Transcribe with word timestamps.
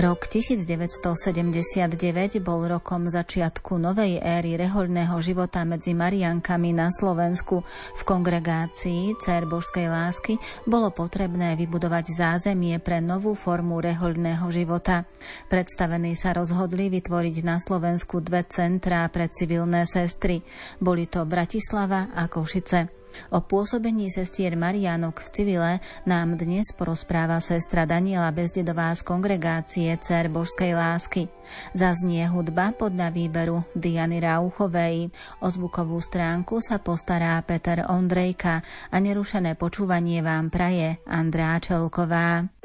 Rok 0.00 0.32
1979 0.32 2.40
bol 2.40 2.64
rokom 2.64 3.12
začiatku 3.12 3.76
novej 3.76 4.16
éry 4.16 4.56
rehoľného 4.56 5.12
života 5.20 5.60
medzi 5.68 5.92
Mariankami 5.92 6.72
na 6.72 6.88
Slovensku. 6.88 7.60
V 8.00 8.02
kongregácii 8.08 9.20
Cér 9.20 9.44
Božskej 9.44 9.92
lásky 9.92 10.40
bolo 10.64 10.88
potrebné 10.88 11.52
vybudovať 11.52 12.16
zázemie 12.16 12.80
pre 12.80 13.04
novú 13.04 13.36
formu 13.36 13.76
rehoľného 13.84 14.48
života. 14.48 15.04
Predstavení 15.52 16.16
sa 16.16 16.32
rozhodli 16.32 16.88
vytvoriť 16.88 17.44
na 17.44 17.60
Slovensku 17.60 18.24
dve 18.24 18.48
centrá 18.48 19.04
pre 19.12 19.28
civilné 19.28 19.84
sestry. 19.84 20.40
Boli 20.80 21.12
to 21.12 21.28
Bratislava 21.28 22.08
a 22.16 22.24
Košice. 22.24 22.99
O 23.34 23.42
pôsobení 23.42 24.12
sestier 24.12 24.54
Marianok 24.54 25.22
v 25.24 25.28
civile 25.32 25.72
nám 26.06 26.38
dnes 26.38 26.70
porozpráva 26.76 27.42
sestra 27.42 27.88
Daniela 27.88 28.30
Bezdedová 28.30 28.94
z 28.94 29.02
kongregácie 29.02 29.90
Cer 29.98 30.30
Božskej 30.30 30.76
lásky. 30.76 31.26
Zaznie 31.74 32.28
hudba 32.30 32.76
podľa 32.76 33.10
výberu 33.10 33.66
Diany 33.74 34.22
Rauchovej. 34.22 35.10
O 35.42 35.48
zvukovú 35.48 35.98
stránku 35.98 36.62
sa 36.62 36.78
postará 36.78 37.40
Peter 37.42 37.88
Ondrejka 37.88 38.62
a 38.92 38.96
nerušené 39.00 39.58
počúvanie 39.58 40.22
vám 40.22 40.52
praje 40.52 41.02
Andrá 41.08 41.58
Čelková. 41.58 42.59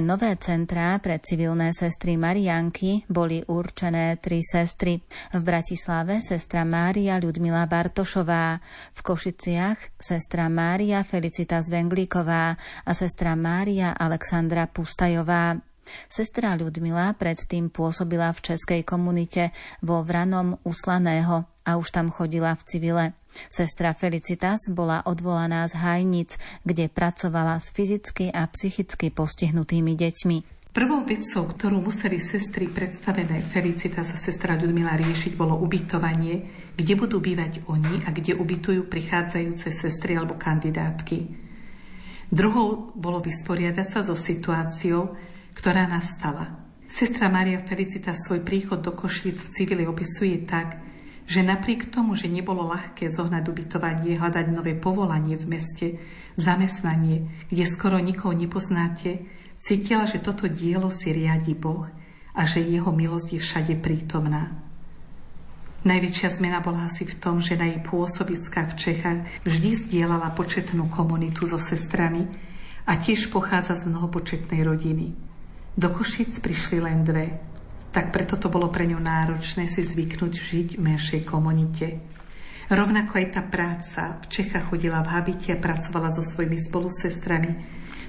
Nové 0.00 0.32
centrá 0.38 0.96
pre 1.02 1.18
civilné 1.18 1.74
sestry 1.74 2.16
Marianky 2.16 3.04
boli 3.10 3.42
určené 3.42 4.16
tri 4.22 4.40
sestry. 4.40 5.02
V 5.34 5.40
Bratislave 5.42 6.22
sestra 6.22 6.62
Mária 6.62 7.18
Ľudmila 7.18 7.66
Bartošová, 7.66 8.62
v 8.94 9.00
Košiciach 9.02 9.98
sestra 9.98 10.46
Mária 10.46 11.02
Felicita 11.02 11.58
Zvenglíková 11.58 12.54
a 12.86 12.90
sestra 12.94 13.34
Mária 13.34 13.92
Alexandra 13.92 14.70
Pustajová. 14.70 15.73
Sestra 16.08 16.56
Ľudmila 16.58 17.14
predtým 17.16 17.72
pôsobila 17.72 18.32
v 18.32 18.52
českej 18.52 18.80
komunite 18.82 19.50
vo 19.80 20.04
Vranom 20.04 20.60
Uslaného 20.64 21.48
a 21.64 21.70
už 21.80 21.90
tam 21.90 22.12
chodila 22.12 22.52
v 22.54 22.62
civile. 22.68 23.04
Sestra 23.50 23.96
Felicitas 23.96 24.70
bola 24.70 25.02
odvolaná 25.04 25.66
z 25.66 25.80
Hajnic, 25.80 26.36
kde 26.62 26.92
pracovala 26.92 27.58
s 27.58 27.72
fyzicky 27.74 28.30
a 28.30 28.46
psychicky 28.46 29.10
postihnutými 29.10 29.92
deťmi. 29.96 30.38
Prvou 30.74 31.06
vecou, 31.06 31.46
ktorú 31.46 31.78
museli 31.86 32.18
sestry 32.18 32.66
predstavené 32.66 33.46
Felicitas 33.46 34.10
a 34.10 34.18
sestra 34.18 34.58
Ľudmila 34.58 34.98
riešiť, 34.98 35.38
bolo 35.38 35.54
ubytovanie, 35.62 36.66
kde 36.74 36.94
budú 36.98 37.22
bývať 37.22 37.62
oni 37.70 38.02
a 38.02 38.10
kde 38.10 38.34
ubytujú 38.34 38.90
prichádzajúce 38.90 39.70
sestry 39.70 40.18
alebo 40.18 40.34
kandidátky. 40.34 41.46
Druhou 42.26 42.90
bolo 42.98 43.22
vysporiadať 43.22 43.86
sa 43.86 44.00
so 44.02 44.18
situáciou, 44.18 45.14
ktorá 45.54 45.86
nastala. 45.88 46.60
Sestra 46.84 47.32
Maria 47.32 47.64
Felicita 47.64 48.14
svoj 48.14 48.44
príchod 48.44 48.84
do 48.84 48.92
Košíc 48.94 49.40
v 49.40 49.50
civile 49.50 49.84
opisuje 49.88 50.44
tak, 50.44 50.78
že 51.24 51.40
napriek 51.40 51.88
tomu, 51.88 52.12
že 52.12 52.28
nebolo 52.28 52.68
ľahké 52.68 53.08
zohnať 53.08 53.44
ubytovanie, 53.48 54.20
hľadať 54.20 54.46
nové 54.52 54.76
povolanie 54.76 55.40
v 55.40 55.56
meste, 55.56 55.86
zamestnanie, 56.36 57.48
kde 57.48 57.64
skoro 57.64 57.96
nikoho 57.96 58.36
nepoznáte, 58.36 59.24
cítila, 59.56 60.04
že 60.04 60.20
toto 60.20 60.44
dielo 60.44 60.92
si 60.92 61.10
riadi 61.10 61.56
Boh 61.56 61.88
a 62.36 62.44
že 62.44 62.60
jeho 62.60 62.92
milosť 62.92 63.28
je 63.34 63.40
všade 63.40 63.74
prítomná. 63.80 64.52
Najväčšia 65.84 66.28
zmena 66.40 66.64
bola 66.64 66.88
asi 66.88 67.04
v 67.04 67.16
tom, 67.20 67.44
že 67.44 67.60
na 67.60 67.68
jej 67.68 67.80
pôsobiskách 67.80 68.72
v 68.72 68.78
Čechách 68.80 69.20
vždy 69.44 69.70
zdieľala 69.84 70.32
početnú 70.32 70.88
komunitu 70.88 71.44
so 71.44 71.60
sestrami 71.60 72.24
a 72.88 72.96
tiež 72.96 73.28
pochádza 73.28 73.76
z 73.80 73.92
mnohopočetnej 73.92 74.64
rodiny. 74.64 75.33
Do 75.74 75.90
Košic 75.90 76.38
prišli 76.38 76.78
len 76.78 77.02
dve, 77.02 77.26
tak 77.90 78.10
preto 78.10 78.34
to 78.38 78.50
bolo 78.50 78.70
pre 78.70 78.86
ňu 78.86 78.98
náročné 78.98 79.66
si 79.70 79.82
zvyknúť 79.82 80.32
žiť 80.34 80.68
v 80.78 80.82
menšej 80.82 81.22
komunite. 81.26 81.98
Rovnako 82.70 83.22
aj 83.22 83.26
tá 83.34 83.42
práca. 83.42 84.18
V 84.22 84.26
Čechách 84.30 84.70
chodila 84.70 85.02
v 85.02 85.12
habite 85.14 85.54
a 85.54 85.62
pracovala 85.62 86.10
so 86.10 86.22
svojimi 86.22 86.58
spolusestrami. 86.58 87.50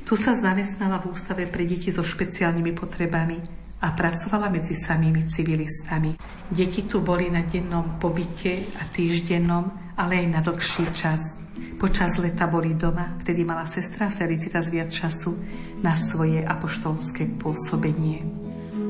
Tu 0.06 0.14
sa 0.18 0.34
zamestnala 0.38 1.02
v 1.02 1.14
ústave 1.14 1.46
pre 1.50 1.66
deti 1.66 1.94
so 1.94 2.06
špeciálnymi 2.06 2.72
potrebami 2.74 3.38
a 3.82 3.94
pracovala 3.94 4.50
medzi 4.50 4.74
samými 4.74 5.30
civilistami. 5.30 6.18
Deti 6.50 6.90
tu 6.90 7.02
boli 7.06 7.30
na 7.30 7.46
dennom 7.46 8.02
pobyte 8.02 8.78
a 8.82 8.90
týždennom, 8.90 9.85
ale 9.96 10.24
aj 10.24 10.28
na 10.28 10.42
dlhší 10.44 10.86
čas. 10.92 11.40
Počas 11.80 12.20
leta 12.20 12.48
boli 12.48 12.76
doma, 12.76 13.16
vtedy 13.20 13.44
mala 13.44 13.68
sestra 13.68 14.12
Felicita 14.12 14.60
viac 14.64 14.92
času 14.92 15.36
na 15.84 15.96
svoje 15.96 16.44
apoštolské 16.44 17.36
pôsobenie. 17.40 18.24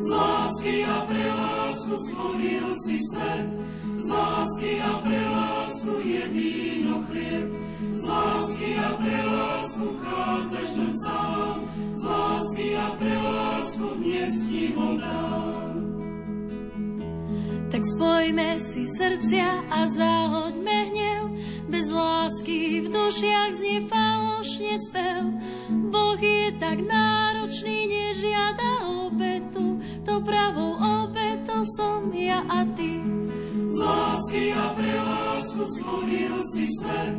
Z 0.05 0.09
lásky 0.09 0.85
a 0.85 0.97
pre 1.09 1.25
lásku 1.33 1.93
stvoril 2.09 2.67
si 2.85 2.97
svet, 3.09 3.49
z 3.97 4.05
lásky 4.05 4.71
a 4.81 4.91
pre 5.01 5.21
lásku 5.21 5.91
je 6.05 6.21
víno 6.29 6.95
chlieb, 7.09 7.47
z 7.89 8.01
lásky 8.05 8.69
a 8.77 8.89
pre 9.01 9.17
lásku 9.25 9.85
chádzaš 10.05 10.69
tam 10.77 10.91
sám, 11.05 11.55
z 11.93 12.01
lásky 12.05 12.67
a 12.77 12.87
pre 13.01 13.15
lásku 13.17 13.85
dnes 13.97 14.33
ti 14.45 14.63
ho 14.77 14.87
dám. 15.01 15.64
Tak 17.71 17.81
spojme 17.81 18.61
si 18.61 18.87
srdcia 18.87 19.67
a 19.67 19.79
zahoďme 19.89 20.77
hnev, 20.93 21.23
bez 21.67 21.89
lásky 21.91 22.85
v 22.85 22.87
dušiach 22.93 23.51
znie 23.57 23.89
falošne 23.89 24.73
spev. 24.89 25.23
Boh 25.91 26.19
je 26.21 26.55
tak 26.61 26.79
náročný, 26.85 27.89
nežiada 27.89 28.85
obetu, 29.09 29.81
to 30.05 30.21
pravou 30.21 30.77
obetou 30.77 31.65
som 31.75 32.13
ja 32.13 32.45
a 32.47 32.63
ty. 32.77 33.01
Z 33.69 33.77
lásky 33.81 34.53
a 34.53 34.65
pre 34.77 34.93
lásku 34.95 35.63
si 36.53 36.63
svet, 36.79 37.17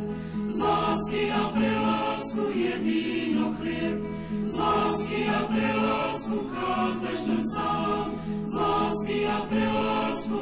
z 0.57 0.59
lásky 0.59 1.23
a 1.29 1.43
pre 1.53 1.69
lásku 1.69 2.41
je 2.49 2.73
víno 2.81 3.53
a 5.29 5.39
pre 5.45 5.69
lásku 5.69 6.37
chádzaš 6.49 7.19
tam 7.29 7.41
sám, 7.53 8.07
z 8.41 8.53
lásky 8.57 9.17
a 9.29 9.37
pre 9.45 9.65
lásku 9.69 10.37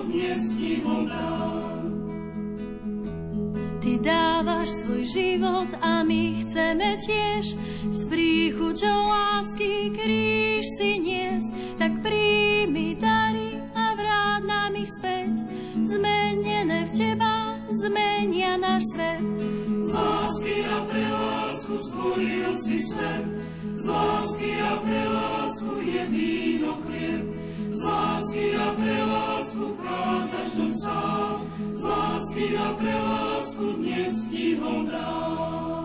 život 5.03 5.69
a 5.83 6.07
my 6.07 6.41
chceme 6.41 6.95
tiež. 7.03 7.53
S 7.91 7.99
príchuťou 8.07 8.99
lásky 9.11 9.91
kríž 9.93 10.63
si 10.79 11.03
niesť, 11.03 11.51
tak 11.75 11.91
príjmi 11.99 12.95
dary 12.97 13.59
a 13.75 13.93
vráť 13.99 14.41
nám 14.47 14.79
ich 14.79 14.89
späť. 14.95 15.43
Zmenené 15.83 16.87
v 16.87 16.91
teba 16.95 17.59
zmenia 17.67 18.55
svet. 18.79 19.64
A 20.75 20.81
pre 20.91 21.07
lásku 21.07 21.79
stvoril 21.87 22.51
si 22.59 22.83
svet, 22.83 23.25
z 23.79 23.85
lásky 23.87 24.59
a 24.59 24.75
pre 24.83 25.07
lásku 25.07 25.71
je 25.79 26.01
víno 26.11 26.75
chlieb, 26.83 27.23
z 27.71 27.79
lásky 27.79 28.55
a 28.59 28.67
pre 28.75 28.97
lásku 29.03 29.63
vchádzaš 29.71 30.51
do 30.51 30.67
sám, 30.83 31.37
z 31.79 31.81
lásky 31.81 32.57
a 32.57 32.67
pre 32.75 32.95
lásku 32.95 33.65
dnes 33.79 34.15
ti 34.27 34.55
ho 34.59 34.83
dám. 34.83 35.84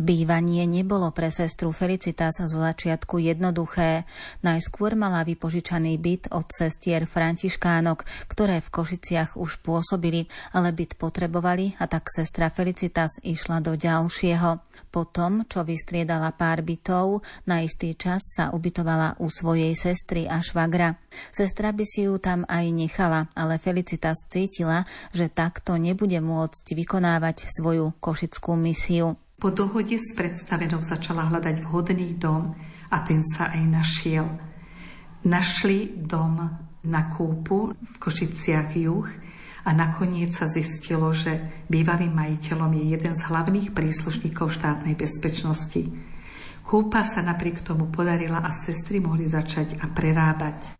Bývanie 0.00 0.64
nebolo 0.64 1.12
pre 1.12 1.28
sestru 1.28 1.76
Felicitas 1.76 2.40
zo 2.40 2.64
začiatku 2.64 3.20
jednoduché. 3.20 4.08
Najskôr 4.40 4.96
mala 4.96 5.20
vypožičaný 5.28 6.00
byt 6.00 6.32
od 6.32 6.48
sestier 6.48 7.04
Františkánok, 7.04 8.08
ktoré 8.32 8.64
v 8.64 8.72
Košiciach 8.80 9.36
už 9.36 9.60
pôsobili, 9.60 10.24
ale 10.56 10.72
byt 10.72 10.96
potrebovali 10.96 11.76
a 11.76 11.84
tak 11.84 12.08
sestra 12.08 12.48
Felicitas 12.48 13.20
išla 13.20 13.60
do 13.60 13.76
ďalšieho. 13.76 14.64
Potom, 14.88 15.44
čo 15.44 15.68
vystriedala 15.68 16.32
pár 16.32 16.64
bytov, 16.64 17.20
na 17.44 17.60
istý 17.60 17.92
čas 17.92 18.24
sa 18.24 18.56
ubytovala 18.56 19.20
u 19.20 19.28
svojej 19.28 19.76
sestry 19.76 20.24
a 20.24 20.40
švagra. 20.40 20.96
Sestra 21.28 21.76
by 21.76 21.84
si 21.84 22.08
ju 22.08 22.16
tam 22.16 22.48
aj 22.48 22.72
nechala, 22.72 23.28
ale 23.36 23.60
Felicitas 23.60 24.24
cítila, 24.32 24.88
že 25.12 25.28
takto 25.28 25.76
nebude 25.76 26.24
môcť 26.24 26.72
vykonávať 26.72 27.52
svoju 27.52 28.00
košickú 28.00 28.56
misiu. 28.56 29.20
Po 29.40 29.48
dohode 29.48 29.96
s 29.96 30.12
predstavenou 30.12 30.84
začala 30.84 31.24
hľadať 31.32 31.64
vhodný 31.64 32.12
dom 32.20 32.52
a 32.92 32.96
ten 33.00 33.24
sa 33.24 33.48
aj 33.48 33.62
našiel. 33.64 34.28
Našli 35.24 35.96
dom 35.96 36.36
na 36.84 37.02
kúpu 37.08 37.72
v 37.72 37.94
Košiciach 37.96 38.76
juh 38.76 39.08
a 39.64 39.70
nakoniec 39.72 40.36
sa 40.36 40.44
zistilo, 40.44 41.08
že 41.16 41.64
bývalým 41.72 42.12
majiteľom 42.12 42.84
je 42.84 42.84
jeden 42.92 43.14
z 43.16 43.22
hlavných 43.32 43.72
príslušníkov 43.72 44.52
štátnej 44.52 44.92
bezpečnosti. 44.92 45.88
Kúpa 46.60 47.00
sa 47.08 47.24
napriek 47.24 47.64
tomu 47.64 47.88
podarila 47.88 48.44
a 48.44 48.52
sestry 48.52 49.00
mohli 49.00 49.24
začať 49.24 49.80
a 49.80 49.88
prerábať. 49.88 50.79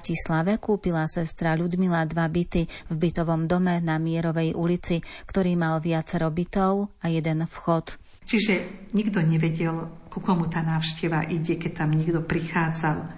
Bratislave 0.00 0.56
kúpila 0.56 1.04
sestra 1.04 1.52
Ľudmila 1.52 2.08
dva 2.08 2.24
byty 2.24 2.64
v 2.88 2.94
bytovom 2.96 3.44
dome 3.44 3.84
na 3.84 4.00
Mierovej 4.00 4.56
ulici, 4.56 5.04
ktorý 5.28 5.60
mal 5.60 5.76
viacero 5.84 6.32
bytov 6.32 6.88
a 7.04 7.12
jeden 7.12 7.44
vchod. 7.44 8.00
Čiže 8.24 8.88
nikto 8.96 9.20
nevedel, 9.20 9.92
ku 10.08 10.24
komu 10.24 10.48
tá 10.48 10.64
návšteva 10.64 11.28
ide, 11.28 11.60
keď 11.60 11.84
tam 11.84 12.00
niekto 12.00 12.24
prichádzal. 12.24 13.12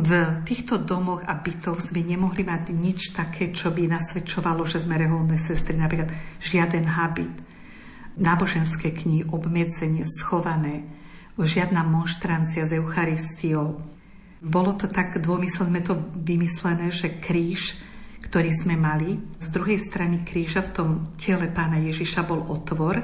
V 0.00 0.10
týchto 0.48 0.80
domoch 0.80 1.28
a 1.28 1.36
bytoch 1.36 1.76
sme 1.76 2.00
nemohli 2.00 2.40
mať 2.40 2.72
nič 2.72 3.12
také, 3.12 3.52
čo 3.52 3.68
by 3.68 3.92
nasvedčovalo, 3.92 4.64
že 4.64 4.80
sme 4.80 4.96
reholné 4.96 5.36
sestry, 5.36 5.76
napríklad 5.76 6.08
žiaden 6.40 6.88
habit, 6.88 7.36
náboženské 8.16 8.96
knihy, 8.96 9.28
obmedzenie, 9.28 10.08
schované, 10.08 10.88
žiadna 11.36 11.84
monštrancia 11.84 12.64
s 12.64 12.72
Eucharistiou, 12.72 13.97
bolo 14.38 14.74
to 14.78 14.86
tak 14.86 15.18
dômyselne 15.18 15.82
to 15.82 15.98
vymyslené, 16.14 16.94
že 16.94 17.18
kríž, 17.18 17.78
ktorý 18.22 18.50
sme 18.54 18.78
mali, 18.78 19.18
z 19.40 19.48
druhej 19.50 19.80
strany 19.80 20.22
kríža 20.22 20.62
v 20.62 20.74
tom 20.74 20.88
tele 21.18 21.50
pána 21.50 21.80
Ježiša 21.82 22.28
bol 22.28 22.46
otvor, 22.46 23.02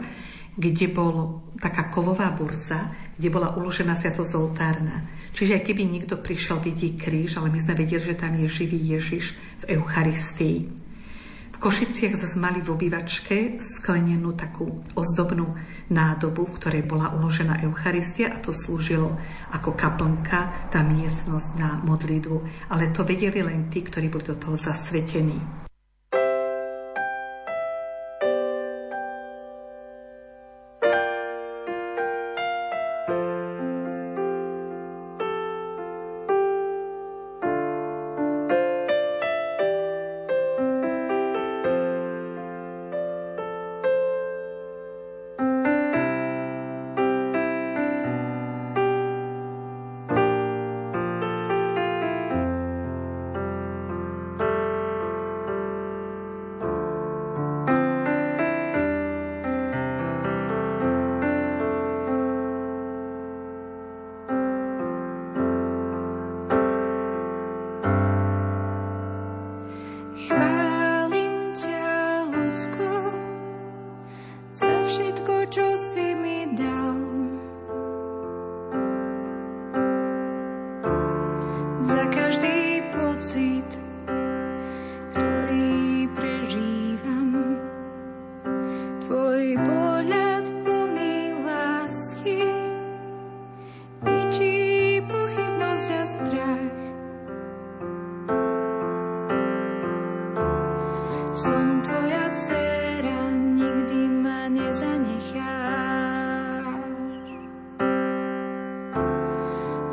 kde 0.54 0.86
bol 0.86 1.42
taká 1.58 1.90
kovová 1.90 2.30
burza, 2.30 2.94
kde 3.18 3.28
bola 3.30 3.58
uložená 3.58 3.98
sviatosť 3.98 4.32
oltárna. 4.38 5.02
Čiže 5.34 5.66
keby 5.66 5.82
niekto 5.82 6.22
prišiel 6.22 6.62
vidieť 6.62 6.94
kríž, 6.94 7.42
ale 7.42 7.50
my 7.50 7.58
sme 7.58 7.74
vedeli, 7.74 8.02
že 8.02 8.14
tam 8.14 8.38
je 8.38 8.46
živý 8.46 8.78
Ježiš 8.94 9.34
v 9.66 9.78
Eucharistii. 9.78 10.83
Košiciach 11.64 12.20
zase 12.20 12.36
mali 12.36 12.60
v 12.60 12.76
obývačke 12.76 13.56
sklenenú 13.56 14.36
takú 14.36 14.84
ozdobnú 14.92 15.56
nádobu, 15.88 16.44
v 16.44 16.56
ktorej 16.60 16.84
bola 16.84 17.16
uložená 17.16 17.64
Eucharistia 17.64 18.36
a 18.36 18.40
to 18.44 18.52
slúžilo 18.52 19.16
ako 19.48 19.72
kaplnka, 19.72 20.68
tá 20.68 20.84
miestnosť 20.84 21.56
na 21.56 21.80
modlitbu. 21.80 22.68
Ale 22.68 22.92
to 22.92 23.00
vedeli 23.08 23.40
len 23.40 23.72
tí, 23.72 23.80
ktorí 23.80 24.12
boli 24.12 24.28
do 24.28 24.36
toho 24.36 24.60
zasvetení. 24.60 25.63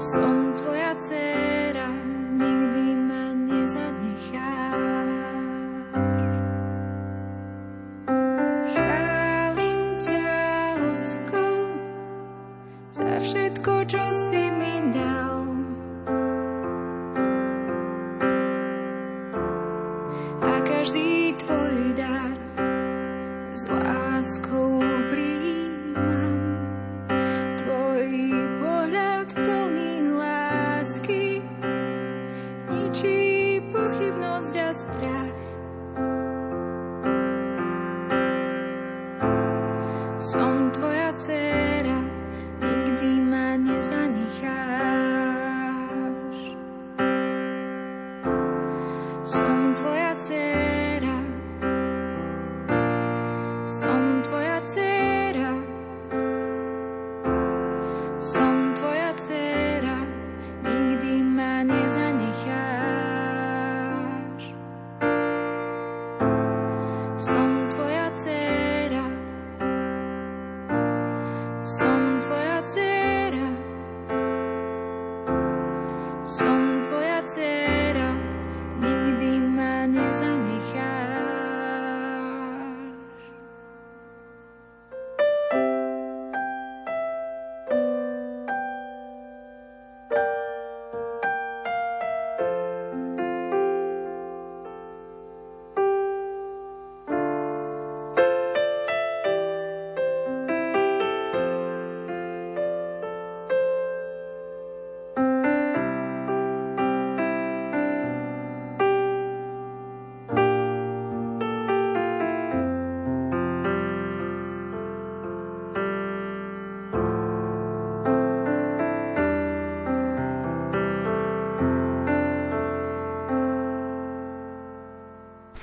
So 0.01 0.19
oh, 0.19 0.40
Some 53.71 54.10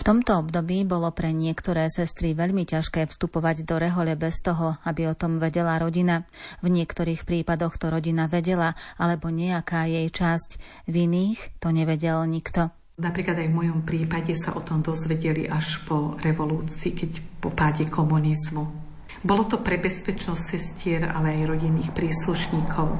tomto 0.08 0.40
období 0.40 0.88
bolo 0.88 1.12
pre 1.12 1.36
niektoré 1.36 1.92
sestry 1.92 2.32
veľmi 2.32 2.64
ťažké 2.64 3.04
vstupovať 3.12 3.68
do 3.68 3.76
rehole 3.76 4.16
bez 4.16 4.40
toho, 4.40 4.80
aby 4.88 5.04
o 5.04 5.12
tom 5.12 5.36
vedela 5.36 5.76
rodina. 5.76 6.24
V 6.64 6.72
niektorých 6.72 7.28
prípadoch 7.28 7.76
to 7.76 7.92
rodina 7.92 8.24
vedela, 8.24 8.72
alebo 8.96 9.28
nejaká 9.28 9.84
jej 9.84 10.08
časť. 10.08 10.56
V 10.88 11.04
iných 11.04 11.60
to 11.60 11.68
nevedel 11.76 12.24
nikto. 12.24 12.72
Napríklad 12.96 13.36
aj 13.36 13.48
v 13.52 13.58
mojom 13.60 13.84
prípade 13.84 14.32
sa 14.32 14.56
o 14.56 14.64
tom 14.64 14.80
dozvedeli 14.80 15.44
až 15.44 15.84
po 15.84 16.16
revolúcii, 16.16 16.96
keď 16.96 17.10
po 17.44 17.52
páde 17.52 17.84
komunizmu. 17.84 18.64
Bolo 19.20 19.44
to 19.44 19.60
pre 19.60 19.76
bezpečnosť 19.76 20.40
sestier, 20.40 21.04
ale 21.04 21.36
aj 21.36 21.52
rodinných 21.52 21.92
príslušníkov. 21.92 22.96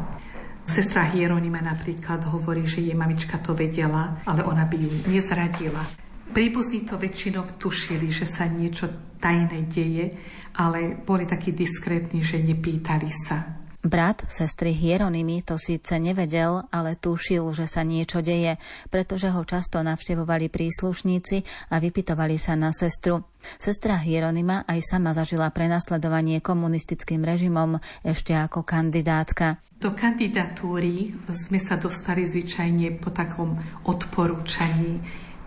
Sestra 0.69 1.09
Hieronima 1.09 1.65
napríklad 1.65 2.29
hovorí, 2.29 2.69
že 2.69 2.85
jej 2.85 2.93
mamička 2.93 3.41
to 3.41 3.57
vedela, 3.57 4.21
ale 4.29 4.45
ona 4.45 4.69
by 4.69 4.77
ju 4.77 4.93
nezradila. 5.09 6.08
Príbuzní 6.33 6.85
to 6.85 7.01
väčšinou 7.01 7.59
tušili, 7.59 8.13
že 8.13 8.29
sa 8.29 8.47
niečo 8.47 8.87
tajné 9.19 9.67
deje, 9.67 10.15
ale 10.55 10.99
boli 11.03 11.25
takí 11.27 11.51
diskrétni, 11.51 12.23
že 12.23 12.39
nepýtali 12.43 13.11
sa. 13.11 13.59
Brat 13.79 14.27
sestry 14.27 14.75
Hieronymy 14.75 15.47
to 15.47 15.55
síce 15.55 15.95
nevedel, 16.03 16.67
ale 16.75 16.99
tušil, 16.99 17.55
že 17.55 17.71
sa 17.71 17.87
niečo 17.87 18.19
deje, 18.19 18.59
pretože 18.91 19.31
ho 19.31 19.39
často 19.47 19.79
navštevovali 19.87 20.51
príslušníci 20.51 21.71
a 21.71 21.79
vypitovali 21.79 22.35
sa 22.37 22.59
na 22.59 22.75
sestru. 22.75 23.23
Sestra 23.55 23.95
Hieronyma 24.03 24.67
aj 24.67 24.83
sama 24.83 25.15
zažila 25.15 25.55
prenasledovanie 25.55 26.43
komunistickým 26.43 27.23
režimom 27.23 27.79
ešte 28.03 28.35
ako 28.35 28.67
kandidátka. 28.67 29.63
Do 29.79 29.95
kandidatúry 29.95 31.15
sme 31.31 31.63
sa 31.63 31.79
dostali 31.79 32.27
zvyčajne 32.27 32.99
po 32.99 33.15
takom 33.15 33.63
odporúčaní 33.87 34.99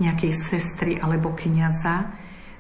nejakej 0.02 0.34
sestry 0.34 0.98
alebo 0.98 1.38
kniaza. 1.38 2.10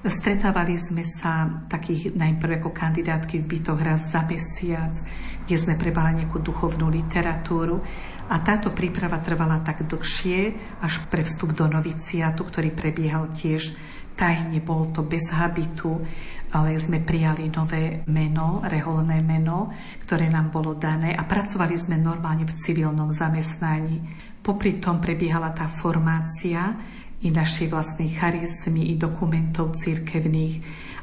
Stretávali 0.01 0.77
sme 0.77 1.05
sa 1.05 1.61
takých 1.69 2.13
najprv 2.17 2.61
ako 2.61 2.69
kandidátky 2.73 3.41
v 3.41 3.49
bytoch 3.49 3.81
raz 3.81 4.09
za 4.09 4.25
mesiac, 4.25 4.97
kde 5.45 5.57
sme 5.57 5.77
prebali 5.77 6.21
nejakú 6.21 6.41
duchovnú 6.41 6.89
literatúru 6.89 7.81
a 8.25 8.35
táto 8.41 8.73
príprava 8.73 9.21
trvala 9.21 9.61
tak 9.61 9.85
dlhšie 9.85 10.39
až 10.81 11.05
pre 11.05 11.21
vstup 11.21 11.53
do 11.53 11.69
noviciátu, 11.69 12.41
ktorý 12.41 12.73
prebiehal 12.73 13.29
tiež 13.29 13.77
tajne, 14.17 14.61
bolo 14.61 14.89
to 14.89 15.05
bez 15.05 15.29
habitu, 15.33 16.01
ale 16.51 16.75
sme 16.77 16.99
prijali 17.01 17.47
nové 17.47 18.03
meno, 18.11 18.59
reholné 18.65 19.23
meno, 19.23 19.71
ktoré 20.03 20.27
nám 20.27 20.51
bolo 20.51 20.75
dané 20.75 21.15
a 21.15 21.23
pracovali 21.23 21.75
sme 21.79 21.95
normálne 21.95 22.43
v 22.43 22.57
civilnom 22.57 23.09
zamestnaní. 23.13 24.03
Popri 24.41 24.81
tom 24.81 24.97
prebiehala 24.99 25.53
tá 25.53 25.69
formácia 25.69 26.75
i 27.21 27.29
našej 27.29 27.69
vlastnej 27.69 28.09
charizmy, 28.17 28.91
i 28.91 28.95
dokumentov 28.97 29.77
církevných 29.77 30.61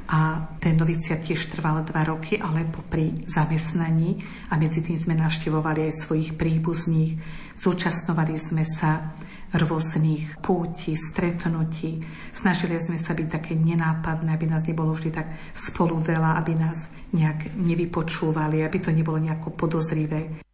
a 0.09 0.41
ten 0.57 0.73
noviciat 0.73 1.21
tiež 1.21 1.53
trval 1.53 1.85
dva 1.85 2.01
roky, 2.09 2.41
ale 2.41 2.65
popri 2.65 3.13
zamestnaní 3.29 4.17
a 4.49 4.57
medzi 4.57 4.81
tým 4.81 4.97
sme 4.97 5.13
navštevovali 5.21 5.85
aj 5.85 6.09
svojich 6.09 6.31
príbuzných, 6.41 7.21
zúčastnovali 7.61 8.41
sme 8.41 8.65
sa 8.65 9.13
rôznych 9.53 10.41
púti, 10.41 10.97
stretnutí. 10.97 12.01
Snažili 12.33 12.81
sme 12.81 12.97
sa 13.01 13.17
byť 13.17 13.29
také 13.29 13.53
nenápadné, 13.57 14.33
aby 14.33 14.49
nás 14.49 14.65
nebolo 14.65 14.93
vždy 14.93 15.11
tak 15.13 15.29
spolu 15.57 16.01
veľa, 16.01 16.37
aby 16.41 16.53
nás 16.57 16.89
nejak 17.13 17.57
nevypočúvali, 17.57 18.65
aby 18.65 18.79
to 18.81 18.93
nebolo 18.93 19.17
nejako 19.21 19.57
podozrivé. 19.57 20.48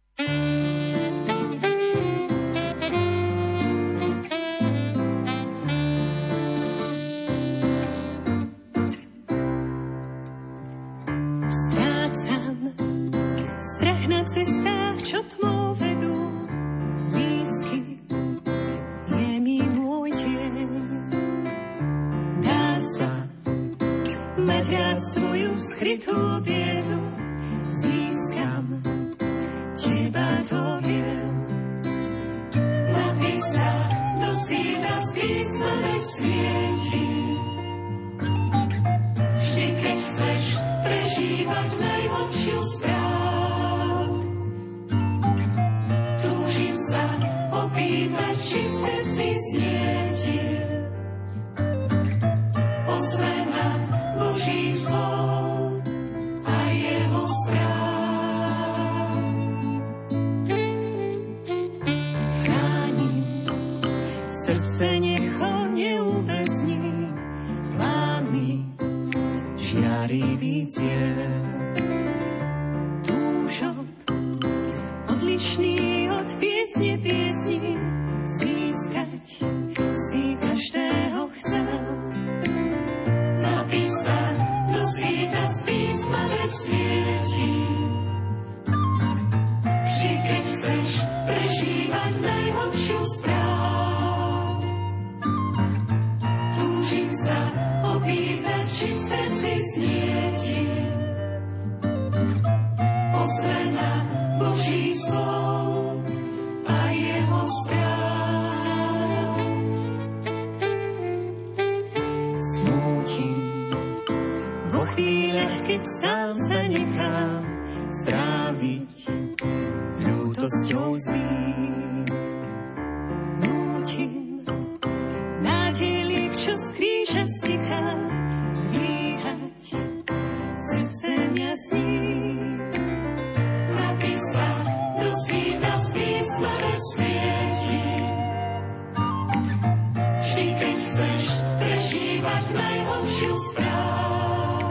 tých 142.45 142.61
najhorších 142.61 143.39
správ. 143.49 144.69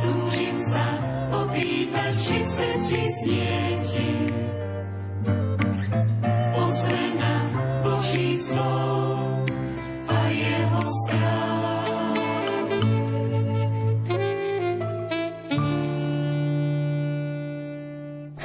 Túžim 0.00 0.56
sa 0.56 0.86
opýtať, 1.36 2.12
či 2.16 2.38
v 2.40 2.48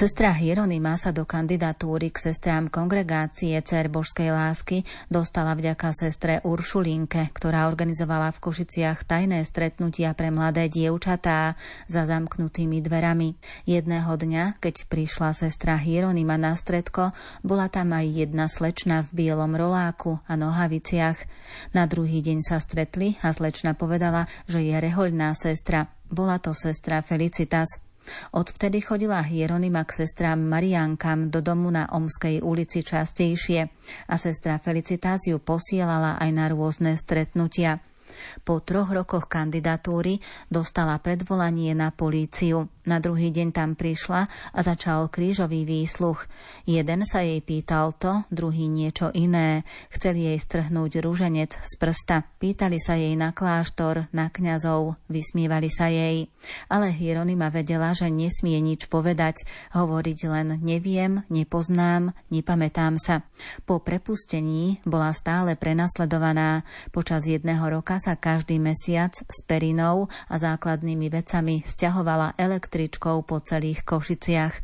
Sestra 0.05 0.37
Hieronima 0.37 1.01
sa 1.01 1.09
do 1.09 1.25
kandidatúry 1.25 2.13
k 2.13 2.29
sestrám 2.29 2.69
kongregácie 2.69 3.57
Cer 3.65 3.89
Božskej 3.89 4.29
lásky 4.29 4.85
dostala 5.09 5.57
vďaka 5.57 5.97
sestre 5.97 6.45
Uršulinke, 6.45 7.33
ktorá 7.33 7.65
organizovala 7.65 8.29
v 8.29 8.37
Košiciach 8.37 9.01
tajné 9.01 9.41
stretnutia 9.41 10.13
pre 10.13 10.29
mladé 10.29 10.69
dievčatá 10.69 11.57
za 11.89 12.05
zamknutými 12.05 12.85
dverami. 12.85 13.33
Jedného 13.65 14.13
dňa, 14.13 14.61
keď 14.61 14.85
prišla 14.93 15.33
sestra 15.33 15.73
Hieronima 15.73 16.37
na 16.37 16.53
stredko, 16.53 17.09
bola 17.41 17.65
tam 17.73 17.97
aj 17.97 18.05
jedna 18.05 18.45
slečna 18.45 19.09
v 19.09 19.25
bielom 19.25 19.57
roláku 19.57 20.21
a 20.29 20.37
nohaviciach. 20.37 21.17
Na 21.73 21.89
druhý 21.89 22.21
deň 22.21 22.45
sa 22.45 22.61
stretli 22.61 23.17
a 23.25 23.33
slečna 23.33 23.73
povedala, 23.73 24.29
že 24.45 24.61
je 24.61 24.77
rehoľná 24.77 25.33
sestra. 25.33 25.89
Bola 26.13 26.37
to 26.37 26.53
sestra 26.53 27.01
Felicitas. 27.01 27.84
Odvtedy 28.33 28.81
chodila 28.81 29.23
Hieronima 29.23 29.83
k 29.87 30.05
sestrám 30.05 30.41
Mariánkam 30.43 31.31
do 31.31 31.41
domu 31.41 31.71
na 31.71 31.89
Omskej 31.89 32.43
ulici 32.43 32.85
častejšie 32.85 33.59
a 34.11 34.15
sestra 34.19 34.61
Felicitas 34.61 35.25
ju 35.25 35.41
posielala 35.41 36.19
aj 36.21 36.29
na 36.33 36.45
rôzne 36.51 36.93
stretnutia. 36.99 37.81
Po 38.45 38.61
troch 38.63 38.91
rokoch 38.93 39.27
kandidatúry 39.27 40.21
dostala 40.47 40.99
predvolanie 41.01 41.73
na 41.75 41.91
políciu. 41.91 42.74
Na 42.85 43.01
druhý 43.01 43.33
deň 43.33 43.49
tam 43.49 43.73
prišla 43.73 44.29
a 44.29 44.59
začal 44.61 45.09
krížový 45.09 45.65
výsluch. 45.65 46.29
Jeden 46.69 47.01
sa 47.01 47.25
jej 47.25 47.41
pýtal 47.41 47.97
to, 47.97 48.21
druhý 48.29 48.69
niečo 48.69 49.09
iné. 49.09 49.65
Chceli 49.89 50.29
jej 50.29 50.37
strhnúť 50.37 51.01
rúženec 51.01 51.49
z 51.49 51.73
prsta. 51.81 52.29
Pýtali 52.37 52.77
sa 52.77 52.93
jej 52.93 53.17
na 53.17 53.33
kláštor, 53.33 54.05
na 54.13 54.29
kňazov, 54.29 55.01
vysmievali 55.09 55.65
sa 55.65 55.89
jej. 55.89 56.29
Ale 56.69 56.93
Hieronima 56.93 57.49
vedela, 57.49 57.97
že 57.97 58.13
nesmie 58.13 58.61
nič 58.61 58.85
povedať, 58.85 59.49
hovoriť 59.73 60.19
len 60.29 60.47
neviem, 60.61 61.25
nepoznám, 61.33 62.13
nepamätám 62.29 63.01
sa. 63.01 63.25
Po 63.65 63.81
prepustení 63.81 64.77
bola 64.85 65.09
stále 65.17 65.57
prenasledovaná. 65.57 66.61
Počas 66.93 67.25
jedného 67.25 67.65
roka 67.65 67.97
sa 67.97 68.13
každý 68.13 68.61
mesiac 68.61 69.17
s 69.17 69.41
perinou 69.41 70.05
a 70.29 70.37
základnými 70.37 71.09
vecami 71.09 71.65
stiahovala 71.65 72.37
električkou 72.75 73.23
po 73.23 73.39
celých 73.39 73.87
Košiciach. 73.87 74.59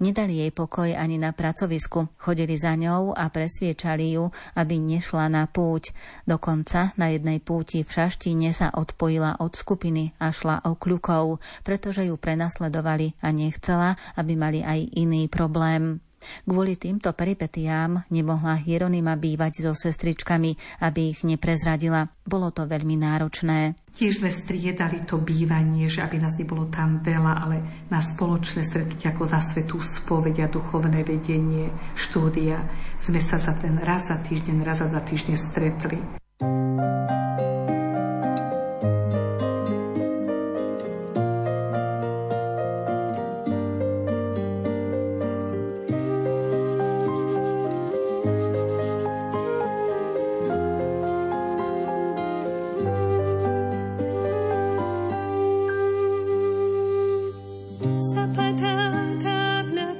Nedali 0.00 0.40
jej 0.40 0.52
pokoj 0.52 0.88
ani 0.92 1.16
na 1.20 1.36
pracovisku, 1.36 2.08
chodili 2.20 2.56
za 2.56 2.76
ňou 2.76 3.16
a 3.16 3.28
presviečali 3.32 4.16
ju, 4.16 4.28
aby 4.56 4.76
nešla 4.76 5.28
na 5.32 5.48
púť. 5.48 5.92
Dokonca 6.28 6.96
na 7.00 7.12
jednej 7.12 7.40
púti 7.40 7.84
v 7.84 7.88
Šaštíne 7.88 8.52
sa 8.52 8.72
odpojila 8.72 9.40
od 9.40 9.56
skupiny 9.56 10.16
a 10.20 10.32
šla 10.32 10.64
o 10.68 10.76
kľukov, 10.76 11.44
pretože 11.64 12.08
ju 12.08 12.16
prenasledovali 12.20 13.16
a 13.24 13.32
nechcela, 13.32 13.96
aby 14.16 14.32
mali 14.36 14.60
aj 14.60 14.96
iný 14.96 15.28
problém. 15.28 16.04
Kvôli 16.46 16.78
týmto 16.78 17.12
peripetiám 17.12 18.08
nemohla 18.08 18.60
Hieronima 18.62 19.18
bývať 19.18 19.66
so 19.66 19.72
sestričkami, 19.72 20.82
aby 20.82 21.12
ich 21.12 21.20
neprezradila. 21.26 22.08
Bolo 22.26 22.54
to 22.54 22.64
veľmi 22.66 22.96
náročné. 22.98 23.74
Tiež 23.96 24.20
sme 24.20 24.28
striedali 24.28 25.02
to 25.08 25.16
bývanie, 25.16 25.88
že 25.88 26.04
aby 26.04 26.20
nás 26.20 26.36
nebolo 26.36 26.68
tam 26.68 27.00
veľa, 27.00 27.32
ale 27.48 27.56
na 27.88 28.04
spoločné 28.04 28.60
stretnutie 28.62 29.08
ako 29.08 29.24
za 29.24 29.40
svetú 29.40 29.80
spoveď 29.80 30.46
a 30.46 30.52
duchovné 30.52 31.00
vedenie, 31.00 31.72
štúdia 31.96 32.60
sme 33.00 33.18
sa 33.18 33.40
za 33.40 33.56
ten 33.56 33.80
raz 33.80 34.12
za 34.12 34.20
týždeň, 34.20 34.56
raz 34.62 34.84
za 34.84 34.88
dva 34.92 35.00
týždne 35.00 35.40
stretli. 35.40 35.98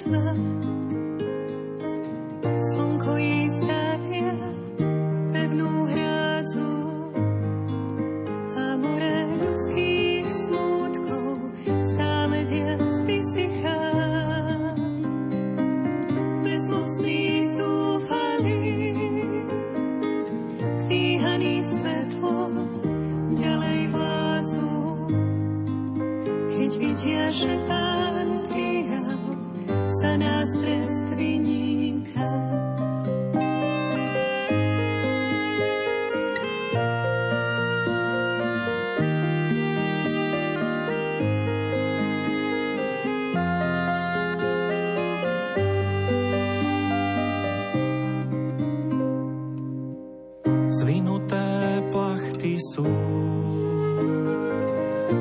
love. 0.07 0.56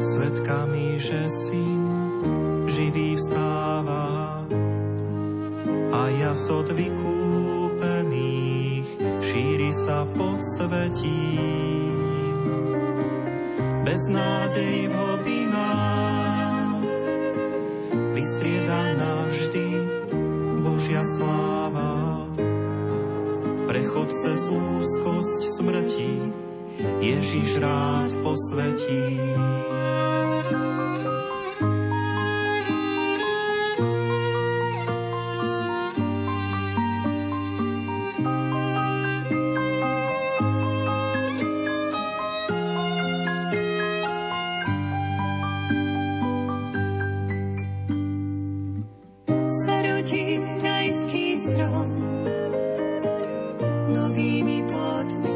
svetkami, 0.02 0.98
že 0.98 1.30
syn 1.30 1.84
živý 2.66 3.16
vstáva 3.16 4.44
a 5.96 6.02
jas 6.20 6.50
od 6.52 6.68
vykúpených 6.76 8.26
šíri 9.24 9.72
sa 9.72 10.04
pod 10.18 10.44
svetím. 10.58 11.96
Bez 13.86 14.02
nádej 14.10 14.90
v 14.90 14.94
hodinách 14.98 16.84
vystrieda 18.18 18.98
navždy 18.98 19.68
Božia 20.66 21.06
sláva. 21.16 22.26
Prechod 23.70 24.10
cez 24.10 24.42
úzkosť 24.52 25.42
smrti 25.62 26.34
Ježiš 27.00 27.62
rád 27.62 28.12
posvetí. 28.26 29.22
novými 53.96 54.68
plotmi. 54.68 55.35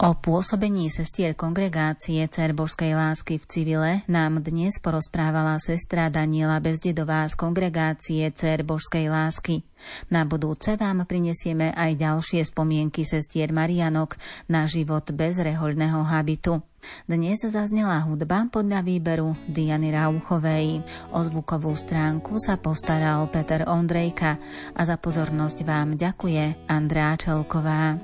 O 0.00 0.16
pôsobení 0.16 0.88
sestier 0.88 1.36
kongregácie 1.36 2.24
Cerbožskej 2.24 2.96
lásky 2.96 3.36
v 3.36 3.44
civile 3.44 3.92
nám 4.08 4.40
dnes 4.40 4.80
porozprávala 4.80 5.60
sestra 5.60 6.08
Daniela 6.08 6.56
Bezdedová 6.56 7.28
z 7.28 7.36
kongregácie 7.36 8.24
Cerbožskej 8.32 9.12
lásky. 9.12 9.60
Na 10.08 10.24
budúce 10.24 10.80
vám 10.80 11.04
prinesieme 11.04 11.76
aj 11.76 12.00
ďalšie 12.00 12.48
spomienky 12.48 13.04
sestier 13.04 13.52
Marianok 13.52 14.16
na 14.48 14.64
život 14.64 15.04
bez 15.12 15.36
rehoľného 15.36 16.00
habitu. 16.08 16.64
Dnes 17.04 17.44
zaznela 17.44 18.00
hudba 18.08 18.48
podľa 18.48 18.80
výberu 18.80 19.36
Diany 19.52 19.92
Rauchovej. 19.92 20.80
O 21.12 21.20
zvukovú 21.20 21.76
stránku 21.76 22.40
sa 22.40 22.56
postaral 22.56 23.28
Peter 23.28 23.68
Ondrejka 23.68 24.40
a 24.72 24.80
za 24.80 24.96
pozornosť 24.96 25.60
vám 25.60 26.00
ďakuje 26.00 26.72
Andrá 26.72 27.20
Čelková. 27.20 28.00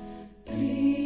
poznať 0.47 0.96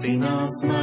si 0.00 0.16
nás, 0.16 0.62
majte 0.62 0.79